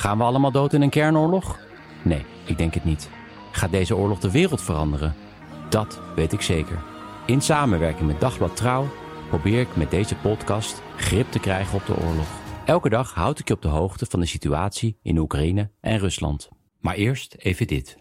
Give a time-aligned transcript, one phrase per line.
[0.00, 1.58] Gaan we allemaal dood in een kernoorlog?
[2.04, 3.10] Nee, ik denk het niet.
[3.52, 5.14] Gaat deze oorlog de wereld veranderen?
[5.70, 6.82] Dat weet ik zeker.
[7.26, 8.86] In samenwerking met Dagblad Trouw
[9.28, 12.28] probeer ik met deze podcast grip te krijgen op de oorlog.
[12.64, 16.48] Elke dag houd ik je op de hoogte van de situatie in Oekraïne en Rusland.
[16.78, 17.96] Maar eerst even dit.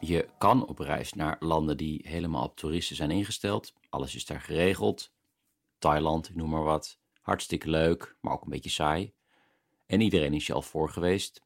[0.00, 3.72] Je kan op reis naar landen die helemaal op toeristen zijn ingesteld.
[3.88, 5.12] Alles is daar geregeld.
[5.78, 7.02] Thailand, ik noem maar wat.
[7.24, 9.12] Hartstikke leuk, maar ook een beetje saai.
[9.86, 11.40] En iedereen is je al voor geweest.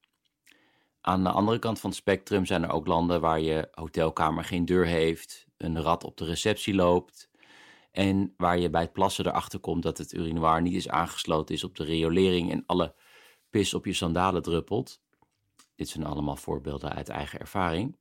[1.01, 4.65] Aan de andere kant van het spectrum zijn er ook landen waar je hotelkamer geen
[4.65, 7.31] deur heeft, een rat op de receptie loopt
[7.91, 11.65] en waar je bij het plassen erachter komt dat het urinoir niet is aangesloten is
[11.65, 12.95] op de riolering en alle
[13.51, 15.01] pis op je sandalen druppelt.
[15.75, 17.97] Dit zijn allemaal voorbeelden uit eigen ervaring.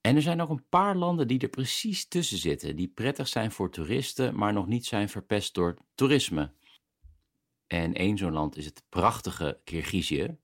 [0.00, 3.52] En er zijn ook een paar landen die er precies tussen zitten, die prettig zijn
[3.52, 6.52] voor toeristen, maar nog niet zijn verpest door toerisme.
[7.68, 10.36] En één zo'n land is het prachtige Kirgizië.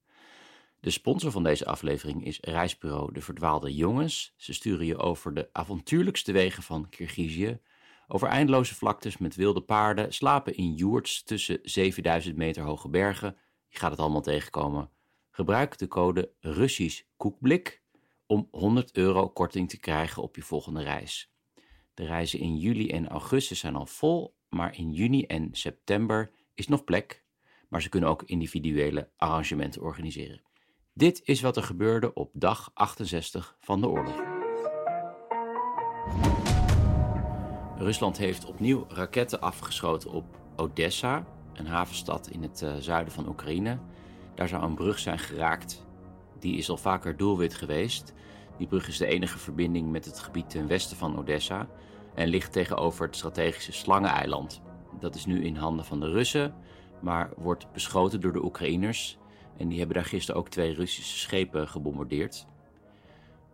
[0.79, 4.33] De sponsor van deze aflevering is reisbureau De Verdwaalde Jongens.
[4.37, 7.59] Ze sturen je over de avontuurlijkste wegen van Kirgizië,
[8.07, 13.37] over eindeloze vlaktes met wilde paarden, slapen in joerts tussen 7000 meter hoge bergen.
[13.67, 14.89] Je gaat het allemaal tegenkomen.
[15.31, 17.81] Gebruik de code Russisch Koekblik
[18.25, 21.31] om 100 euro korting te krijgen op je volgende reis.
[21.93, 26.67] De reizen in juli en augustus zijn al vol, maar in juni en september is
[26.67, 27.23] nog plek.
[27.69, 30.41] Maar ze kunnen ook individuele arrangementen organiseren.
[30.93, 34.23] Dit is wat er gebeurde op dag 68 van de oorlog.
[37.77, 43.79] Rusland heeft opnieuw raketten afgeschoten op Odessa, een havenstad in het uh, zuiden van Oekraïne.
[44.35, 45.85] Daar zou een brug zijn geraakt.
[46.39, 48.13] Die is al vaker doelwit geweest.
[48.57, 51.67] Die brug is de enige verbinding met het gebied ten westen van Odessa
[52.13, 54.61] en ligt tegenover het strategische Slangeneiland.
[54.99, 56.55] Dat is nu in handen van de Russen,
[57.01, 59.17] maar wordt beschoten door de Oekraïners.
[59.57, 62.47] En die hebben daar gisteren ook twee Russische schepen gebombardeerd.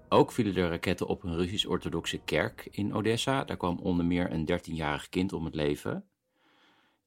[0.09, 3.43] Ook vielen er raketten op een Russisch-orthodoxe kerk in Odessa.
[3.43, 6.05] Daar kwam onder meer een 13-jarig kind om het leven.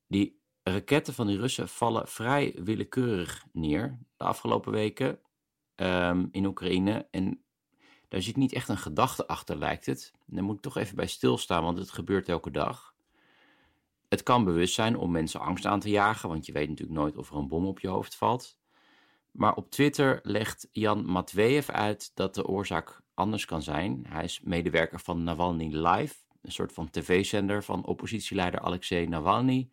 [0.09, 5.19] Die raketten van die Russen vallen vrij willekeurig neer de afgelopen weken
[5.77, 7.09] um, in Oekraïne.
[7.11, 7.45] En
[8.09, 10.13] daar zit niet echt een gedachte achter, lijkt het.
[10.27, 12.94] daar moet ik toch even bij stilstaan, want het gebeurt elke dag.
[14.15, 17.17] Het kan bewust zijn om mensen angst aan te jagen, want je weet natuurlijk nooit
[17.17, 18.59] of er een bom op je hoofd valt.
[19.31, 24.05] Maar op Twitter legt Jan Matveev uit dat de oorzaak anders kan zijn.
[24.09, 29.71] Hij is medewerker van Navalny Live, een soort van tv-zender van oppositieleider Alexei Navalny.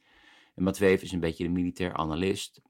[0.55, 2.61] En Matveev is een beetje de militair analist.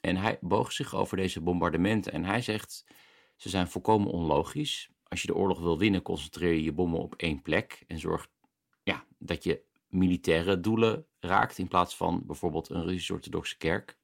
[0.00, 2.84] En hij boog zich over deze bombardementen en hij zegt,
[3.36, 4.90] ze zijn volkomen onlogisch.
[5.08, 8.28] Als je de oorlog wil winnen, concentreer je je bommen op één plek en zorg
[8.82, 13.98] ja, dat je militaire doelen raakt in plaats van bijvoorbeeld een Russisch-orthodoxe kerk.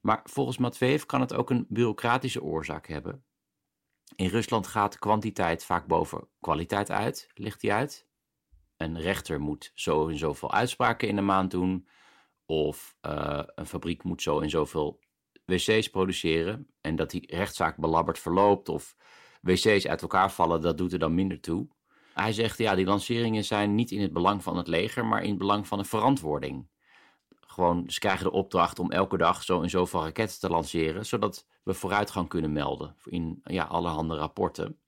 [0.00, 3.24] Maar volgens Matveev kan het ook een bureaucratische oorzaak hebben.
[4.16, 8.06] In Rusland gaat kwantiteit vaak boven kwaliteit uit, ligt hij uit.
[8.76, 11.88] Een rechter moet zo en zoveel uitspraken in de maand doen.
[12.46, 15.00] Of uh, een fabriek moet zo en zoveel
[15.44, 16.66] wc's produceren.
[16.80, 18.96] En dat die rechtszaak belabberd verloopt of
[19.40, 21.68] wc's uit elkaar vallen, dat doet er dan minder toe.
[22.16, 25.28] Hij zegt, ja, die lanceringen zijn niet in het belang van het leger, maar in
[25.28, 26.68] het belang van de verantwoording.
[27.40, 31.46] Gewoon, ze krijgen de opdracht om elke dag zo en zoveel raketten te lanceren, zodat
[31.62, 34.78] we vooruitgang kunnen melden in ja, allerhande rapporten.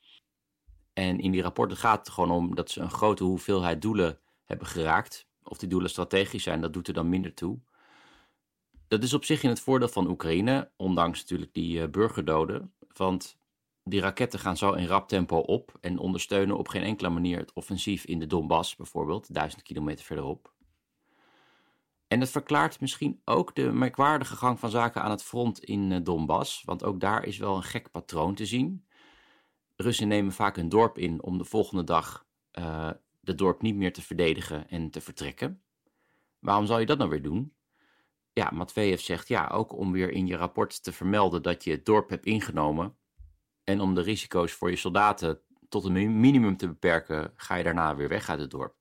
[0.93, 4.67] En in die rapporten gaat het gewoon om dat ze een grote hoeveelheid doelen hebben
[4.67, 5.29] geraakt.
[5.43, 7.59] Of die doelen strategisch zijn, dat doet er dan minder toe.
[8.87, 12.73] Dat is op zich in het voordeel van Oekraïne, ondanks natuurlijk die uh, burgerdoden.
[12.93, 13.38] Want
[13.89, 17.53] Die raketten gaan zo in rap tempo op en ondersteunen op geen enkele manier het
[17.53, 20.53] offensief in de Donbass bijvoorbeeld, duizend kilometer verderop.
[22.09, 26.01] En het verklaart misschien ook de merkwaardige gang van zaken aan het front in eh,
[26.03, 28.87] Donbass, want ook daar is wel een gek patroon te zien.
[29.77, 32.27] Russen nemen vaak een dorp in om de volgende dag
[32.59, 32.91] uh,
[33.21, 35.63] de dorp niet meer te verdedigen en te vertrekken.
[36.39, 37.55] Waarom zou je dat nou weer doen?
[38.33, 41.85] Ja, Matveev zegt ja, ook om weer in je rapport te vermelden dat je het
[41.85, 42.97] dorp hebt ingenomen.
[43.69, 47.97] En om de risico's voor je soldaten tot een minimum te beperken, ga je daarna
[47.97, 48.75] weer weg uit het dorp.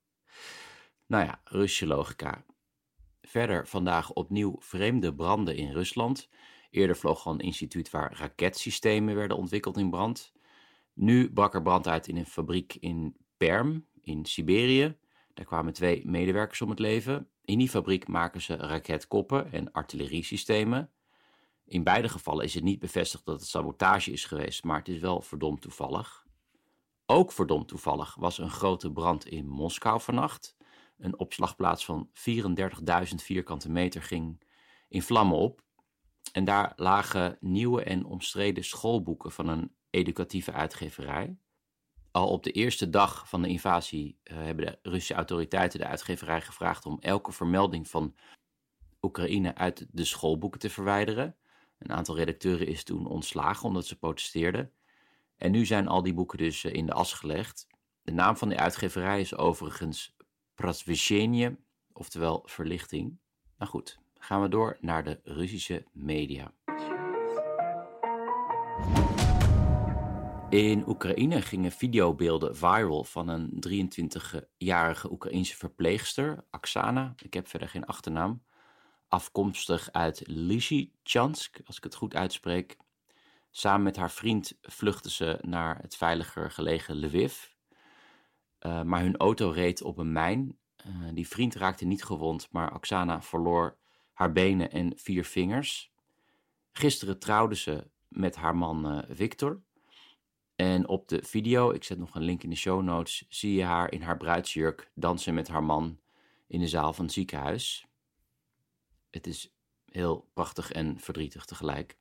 [1.05, 2.45] Nou ja, Russische logica.
[3.21, 6.29] Verder vandaag opnieuw vreemde branden in Rusland.
[6.69, 10.33] Eerder vloog al een instituut waar raketsystemen werden ontwikkeld in brand.
[10.93, 14.97] Nu brak er brand uit in een fabriek in Perm in Siberië.
[15.33, 17.29] Daar kwamen twee medewerkers om het leven.
[17.45, 20.91] In die fabriek maken ze raketkoppen en artilleriesystemen.
[21.67, 24.99] In beide gevallen is het niet bevestigd dat het sabotage is geweest, maar het is
[24.99, 26.25] wel verdomd toevallig.
[27.05, 30.55] Ook verdomd toevallig was een grote brand in Moskou vannacht.
[30.97, 34.43] Een opslagplaats van 34.000 vierkante meter ging
[34.87, 35.61] in vlammen op.
[36.31, 41.37] En daar lagen nieuwe en omstreden schoolboeken van een educatieve uitgeverij.
[42.11, 46.41] Al op de eerste dag van de invasie uh, hebben de Russische autoriteiten de uitgeverij
[46.41, 48.15] gevraagd om elke vermelding van
[49.01, 51.37] Oekraïne uit de schoolboeken te verwijderen.
[51.77, 54.71] Een aantal redacteuren is toen ontslagen omdat ze protesteerden.
[55.35, 57.67] En nu zijn al die boeken dus uh, in de as gelegd.
[58.01, 60.15] De naam van de uitgeverij is overigens
[60.55, 61.57] Prasveshenie,
[61.93, 63.19] oftewel verlichting.
[63.57, 66.53] Nou goed, gaan we door naar de Russische media.
[70.49, 77.13] In Oekraïne gingen videobeelden viral van een 23-jarige Oekraïense verpleegster, Aksana.
[77.23, 78.43] Ik heb verder geen achternaam.
[79.07, 82.77] Afkomstig uit Lysychansk, als ik het goed uitspreek.
[83.51, 87.45] Samen met haar vriend vluchtten ze naar het veiliger gelegen Lviv.
[88.65, 90.57] Uh, maar hun auto reed op een mijn.
[90.87, 93.77] Uh, die vriend raakte niet gewond, maar Aksana verloor
[94.13, 95.91] haar benen en vier vingers.
[96.71, 99.61] Gisteren trouwde ze met haar man uh, Victor.
[100.55, 103.63] En op de video, ik zet nog een link in de show notes, zie je
[103.63, 105.99] haar in haar bruidsjurk dansen met haar man
[106.47, 107.86] in de zaal van het ziekenhuis.
[109.09, 109.53] Het is
[109.85, 111.97] heel prachtig en verdrietig tegelijk.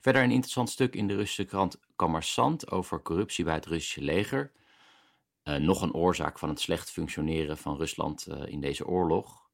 [0.00, 4.52] Verder een interessant stuk in de Russische krant Kommersant over corruptie bij het Russische leger.
[5.44, 9.50] Uh, nog een oorzaak van het slecht functioneren van Rusland uh, in deze oorlog.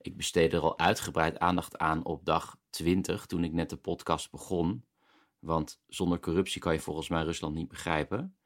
[0.00, 4.30] Ik besteedde er al uitgebreid aandacht aan op dag 20 toen ik net de podcast
[4.30, 4.84] begon.
[5.38, 8.36] Want zonder corruptie kan je volgens mij Rusland niet begrijpen.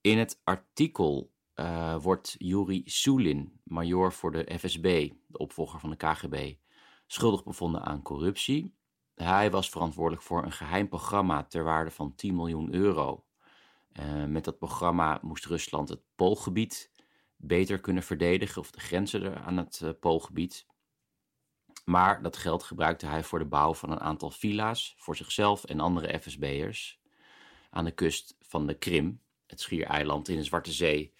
[0.00, 5.96] In het artikel uh, wordt Yuri Sulin, major voor de FSB, de opvolger van de
[5.96, 6.54] KGB,
[7.06, 8.74] schuldig bevonden aan corruptie.
[9.14, 13.24] Hij was verantwoordelijk voor een geheim programma ter waarde van 10 miljoen euro.
[13.92, 16.90] Uh, met dat programma moest Rusland het Poolgebied
[17.36, 20.66] beter kunnen verdedigen, of de grenzen aan het uh, Poolgebied.
[21.84, 25.80] Maar dat geld gebruikte hij voor de bouw van een aantal villa's voor zichzelf en
[25.80, 27.00] andere FSB'ers
[27.70, 31.14] aan de kust van de Krim, het schiereiland in de Zwarte Zee,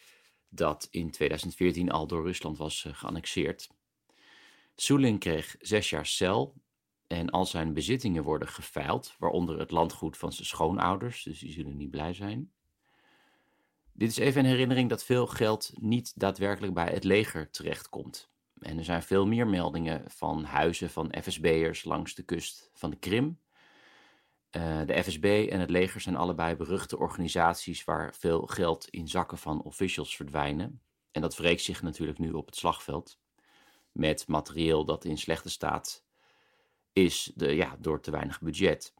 [0.54, 3.68] dat in 2014 al door Rusland was uh, geannexeerd.
[4.76, 6.54] Sulin kreeg zes jaar cel
[7.06, 11.76] en al zijn bezittingen worden geveild, waaronder het landgoed van zijn schoonouders, dus die zullen
[11.76, 12.52] niet blij zijn.
[13.92, 18.30] Dit is even een herinnering dat veel geld niet daadwerkelijk bij het leger terechtkomt.
[18.58, 22.96] En er zijn veel meer meldingen van huizen van FSB'ers langs de kust van de
[22.96, 23.38] Krim.
[24.56, 29.38] Uh, de FSB en het leger zijn allebei beruchte organisaties waar veel geld in zakken
[29.38, 30.82] van officials verdwijnen.
[31.10, 33.18] En dat wreekt zich natuurlijk nu op het slagveld.
[33.92, 36.04] Met materieel dat in slechte staat
[36.92, 38.94] is de, ja, door te weinig budget.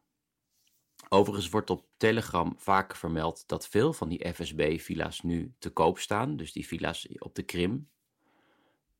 [1.08, 6.37] Overigens wordt op Telegram vaak vermeld dat veel van die FSB-villa's nu te koop staan.
[6.37, 7.88] Dus die villa's op de Krim.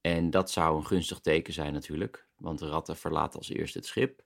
[0.01, 3.87] En dat zou een gunstig teken zijn natuurlijk, want de ratten verlaten als eerste het
[3.87, 4.23] schip.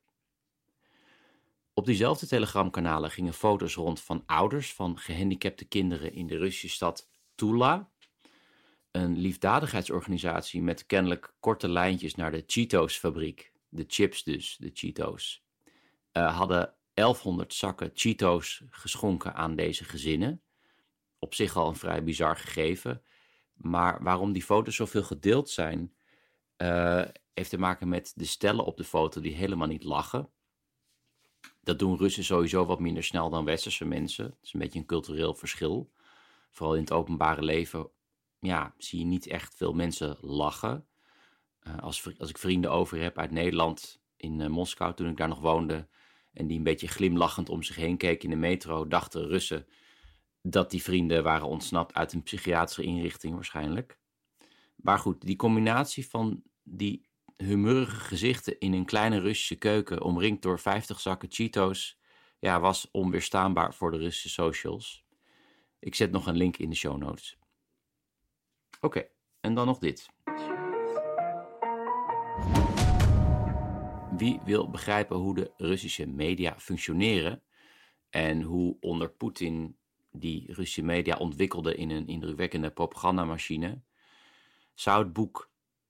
[1.78, 7.08] Op diezelfde telegramkanalen gingen foto's rond van ouders van gehandicapte kinderen in de Russische stad
[7.34, 7.90] Tula.
[8.90, 13.52] Een liefdadigheidsorganisatie met kennelijk korte lijntjes naar de Cheetos-fabriek.
[13.68, 15.44] De chips dus, de Cheetos.
[16.12, 20.42] Uh, hadden 1100 zakken Cheetos geschonken aan deze gezinnen.
[21.18, 23.02] Op zich al een vrij bizar gegeven.
[23.54, 25.94] Maar waarom die foto's zoveel gedeeld zijn,
[26.56, 27.04] uh,
[27.34, 30.30] heeft te maken met de stellen op de foto die helemaal niet lachen.
[31.60, 34.24] Dat doen Russen sowieso wat minder snel dan westerse mensen.
[34.24, 35.90] Dat is een beetje een cultureel verschil.
[36.50, 37.90] Vooral in het openbare leven
[38.40, 40.86] ja, zie je niet echt veel mensen lachen.
[41.62, 45.28] Uh, als, als ik vrienden over heb uit Nederland, in uh, Moskou toen ik daar
[45.28, 45.88] nog woonde,
[46.32, 49.66] en die een beetje glimlachend om zich heen keek in de metro, dachten Russen
[50.42, 53.98] dat die vrienden waren ontsnapt uit een psychiatrische inrichting waarschijnlijk.
[54.76, 57.07] Maar goed, die combinatie van die
[57.44, 61.98] humurige gezichten in een kleine Russische keuken, omringd door 50 zakken Cheetos,
[62.38, 65.04] ja, was onweerstaanbaar voor de Russische socials.
[65.78, 67.38] Ik zet nog een link in de show notes.
[68.80, 69.08] Oké,
[69.40, 70.08] en dan nog dit.
[74.16, 77.42] Wie wil begrijpen hoe de Russische media functioneren
[78.10, 79.76] en hoe onder Poetin
[80.10, 83.80] die Russische media ontwikkelde in een indrukwekkende propagandamachine,
[84.74, 85.47] zou het boek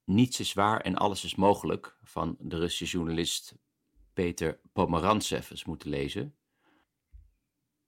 [0.09, 3.55] Niets is waar en alles is mogelijk van de Russische journalist
[4.13, 6.37] Peter Pomerantsev eens moeten lezen.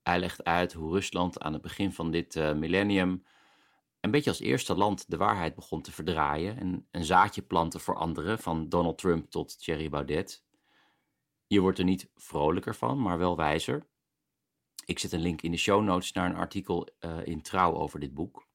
[0.02, 3.24] Hij legt uit hoe Rusland aan het begin van dit uh, millennium
[4.00, 7.96] een beetje als eerste land de waarheid begon te verdraaien en een zaadje planten voor
[7.96, 10.44] anderen, van Donald Trump tot Thierry Baudet.
[11.46, 13.86] Je wordt er niet vrolijker van, maar wel wijzer.
[14.84, 18.00] Ik zet een link in de show notes naar een artikel uh, in Trouw over
[18.00, 18.48] dit boek.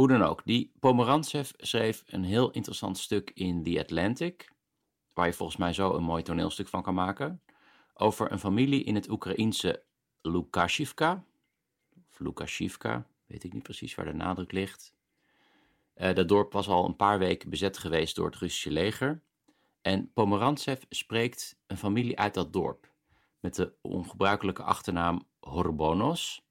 [0.00, 4.52] Hoe dan ook, die Pomerantsev schreef een heel interessant stuk in The Atlantic,
[5.12, 7.42] waar je volgens mij zo een mooi toneelstuk van kan maken,
[7.94, 9.82] over een familie in het Oekraïense
[10.22, 11.24] Lukashivka,
[12.10, 14.94] of Lukashivka, weet ik niet precies waar de nadruk ligt.
[15.96, 19.22] Uh, dat dorp was al een paar weken bezet geweest door het Russische leger.
[19.80, 22.92] En Pomerantsev spreekt een familie uit dat dorp
[23.40, 26.48] met de ongebruikelijke achternaam Horbonos.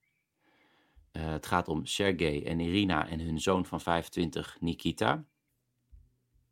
[1.14, 5.26] Uh, het gaat om Sergei en Irina en hun zoon van 25, Nikita.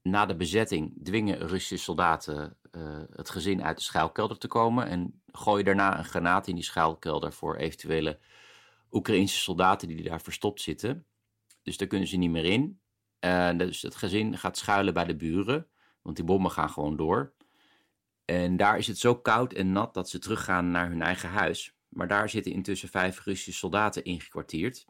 [0.02, 5.22] Na de bezetting dwingen Russische soldaten uh, het gezin uit de schuilkelder te komen en
[5.32, 8.20] gooien daarna een granaat in die schuilkelder voor eventuele
[8.92, 11.06] Oekraïnse soldaten die daar verstopt zitten.
[11.64, 12.80] Dus daar kunnen ze niet meer in.
[13.20, 15.68] Uh, dus het gezin gaat schuilen bij de buren,
[16.02, 17.34] want die bommen gaan gewoon door.
[18.26, 21.77] En daar is het zo koud en nat dat ze teruggaan naar hun eigen huis.
[21.90, 24.86] Maar daar zitten intussen vijf Russische soldaten ingekwartierd.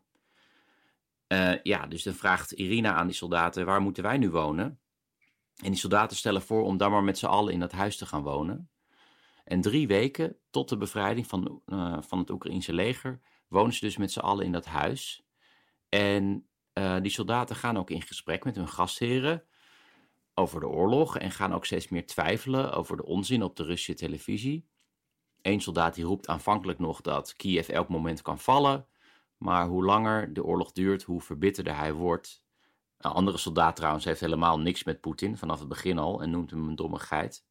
[1.28, 4.80] Uh, ja, dus dan vraagt Irina aan die soldaten: waar moeten wij nu wonen?
[5.64, 8.06] En die soldaten stellen voor om dan maar met z'n allen in dat huis te
[8.06, 8.70] gaan wonen.
[9.44, 13.98] En drie weken tot de bevrijding van, uh, van het Oekraïnse leger wonen ze dus
[13.98, 15.26] met z'n allen in dat huis.
[15.90, 19.44] En uh, die soldaten gaan ook in gesprek met hun gastheren
[20.34, 23.94] over de oorlog en gaan ook steeds meer twijfelen over de onzin op de Russische
[23.94, 24.68] televisie.
[25.42, 28.86] Eén soldaat die roept aanvankelijk nog dat Kiev elk moment kan vallen,
[29.38, 32.44] maar hoe langer de oorlog duurt, hoe verbitterder hij wordt.
[32.98, 36.52] Een andere soldaat trouwens heeft helemaal niks met Poetin vanaf het begin al en noemt
[36.52, 37.46] hem een domme geit.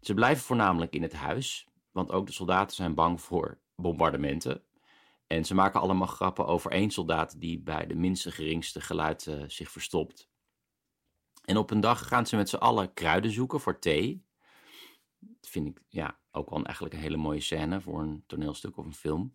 [0.00, 4.62] Ze blijven voornamelijk in het huis, want ook de soldaten zijn bang voor bombardementen.
[5.26, 9.70] En ze maken allemaal grappen over één soldaat die bij de minste geringste geluid zich
[9.70, 10.28] verstopt.
[11.44, 14.24] En op een dag gaan ze met z'n allen kruiden zoeken voor thee.
[15.40, 18.94] Vind ik ja, ook wel eigenlijk een hele mooie scène voor een toneelstuk of een
[18.94, 19.34] film.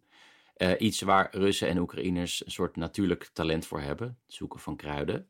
[0.58, 4.76] Uh, iets waar Russen en Oekraïners een soort natuurlijk talent voor hebben: het zoeken van
[4.76, 5.30] kruiden.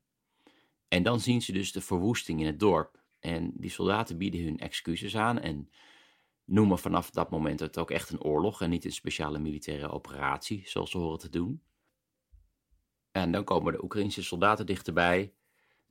[0.88, 3.04] En dan zien ze dus de verwoesting in het dorp.
[3.20, 5.70] En die soldaten bieden hun excuses aan en
[6.46, 10.62] noemen vanaf dat moment het ook echt een oorlog en niet een speciale militaire operatie,
[10.66, 11.62] zoals ze horen te doen.
[13.12, 15.34] En dan komen de Oekraïnse soldaten dichterbij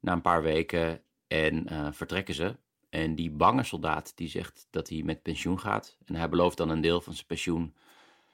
[0.01, 2.57] na een paar weken en uh, vertrekken ze.
[2.95, 5.97] En die bange soldaat die zegt dat hij met pensioen gaat.
[6.05, 7.75] En hij belooft dan een deel van zijn pensioen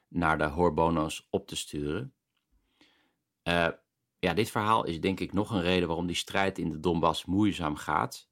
[0.08, 2.14] naar de hoorbono's op te sturen.
[3.44, 3.68] Uh,
[4.18, 7.24] ja, dit verhaal is denk ik nog een reden waarom die strijd in de Donbass
[7.24, 8.28] moeizaam gaat.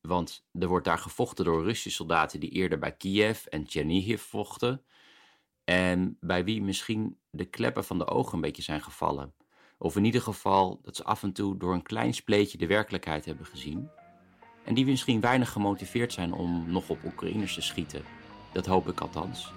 [0.00, 4.84] Want er wordt daar gevochten door Russische soldaten die eerder bij Kiev en Chernihiv vochten.
[5.64, 9.34] En bij wie misschien de kleppen van de ogen een beetje zijn gevallen.
[9.78, 13.24] Of in ieder geval dat ze af en toe door een klein spleetje de werkelijkheid
[13.24, 13.90] hebben gezien.
[14.64, 18.02] En die misschien weinig gemotiveerd zijn om nog op Oekraïners te schieten.
[18.52, 19.52] Dat hoop ik althans.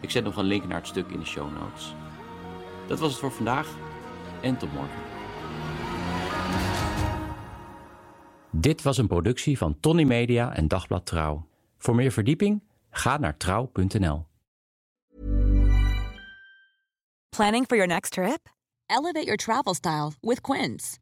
[0.00, 1.94] Ik zet nog een link naar het stuk in de show notes.
[2.86, 3.76] Dat was het voor vandaag
[4.40, 5.00] en tot morgen.
[8.50, 11.46] Dit was een productie van Tony Media en Dagblad Trouw.
[11.78, 14.26] Voor meer verdieping ga naar trouw.nl.
[17.36, 18.48] Planning for your next trip?
[18.86, 21.01] Elevate your travel style with Quince.